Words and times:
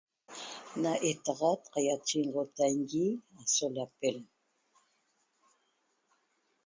Na 0.81 0.91
etaxat 1.11 1.61
qaiachexotangui 1.73 3.07
aso 3.41 3.67
lapel 3.75 4.17